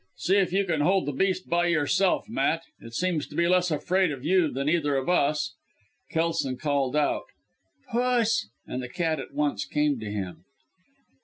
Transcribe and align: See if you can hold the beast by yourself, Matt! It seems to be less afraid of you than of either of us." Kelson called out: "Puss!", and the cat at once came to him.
See 0.17 0.37
if 0.37 0.51
you 0.51 0.65
can 0.65 0.81
hold 0.81 1.05
the 1.05 1.11
beast 1.11 1.47
by 1.47 1.67
yourself, 1.67 2.27
Matt! 2.27 2.63
It 2.79 2.95
seems 2.95 3.27
to 3.27 3.35
be 3.35 3.47
less 3.47 3.69
afraid 3.69 4.11
of 4.11 4.25
you 4.25 4.47
than 4.51 4.67
of 4.67 4.73
either 4.73 4.95
of 4.95 5.07
us." 5.07 5.53
Kelson 6.09 6.57
called 6.57 6.95
out: 6.95 7.25
"Puss!", 7.91 8.49
and 8.65 8.81
the 8.81 8.89
cat 8.89 9.19
at 9.19 9.31
once 9.35 9.63
came 9.63 9.99
to 9.99 10.09
him. 10.09 10.43